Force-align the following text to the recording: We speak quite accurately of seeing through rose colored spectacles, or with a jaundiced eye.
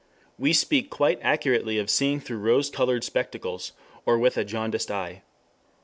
We 0.39 0.51
speak 0.51 0.89
quite 0.89 1.19
accurately 1.21 1.77
of 1.77 1.87
seeing 1.87 2.21
through 2.21 2.39
rose 2.39 2.71
colored 2.71 3.03
spectacles, 3.03 3.71
or 4.03 4.17
with 4.17 4.35
a 4.35 4.43
jaundiced 4.43 4.89
eye. 4.89 5.21